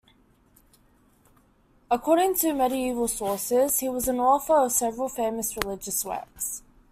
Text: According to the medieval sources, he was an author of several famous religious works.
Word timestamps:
According 1.91 2.33
to 2.37 2.47
the 2.47 2.53
medieval 2.55 3.07
sources, 3.07 3.77
he 3.81 3.87
was 3.87 4.07
an 4.07 4.19
author 4.19 4.55
of 4.55 4.71
several 4.71 5.07
famous 5.09 5.55
religious 5.55 6.03
works. 6.03 6.63